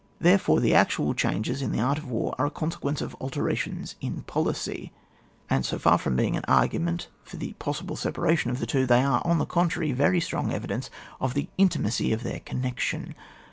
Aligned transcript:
Therefore, 0.19 0.59
the 0.59 0.73
actual 0.73 1.13
changes 1.13 1.61
in 1.61 1.71
the 1.71 1.79
art 1.79 1.99
of 1.99 2.09
war 2.09 2.33
are 2.39 2.47
a 2.47 2.49
consequence 2.49 3.01
of 3.01 3.13
altera 3.21 3.55
tions 3.55 3.93
in 4.01 4.23
policy; 4.23 4.91
and, 5.47 5.63
so 5.63 5.77
far 5.77 5.99
from 5.99 6.15
being 6.15 6.33
70 6.33 6.37
ON 6.37 6.41
WAR. 6.55 6.61
[book 6.63 6.71
Tin. 6.71 6.81
an 6.81 6.87
arg^ument 6.97 7.07
for 7.23 7.37
the 7.37 7.53
possible 7.59 7.95
separation 7.95 8.49
of 8.49 8.57
the 8.57 8.65
two, 8.65 8.87
they 8.87 9.03
are, 9.03 9.21
on 9.23 9.37
the 9.37 9.45
contrary, 9.45 9.91
very 9.91 10.19
strong 10.19 10.51
evidence 10.51 10.89
of 11.19 11.35
the 11.35 11.49
intimacy 11.59 12.11
of 12.11 12.23
their 12.23 12.39
connexion. 12.39 13.13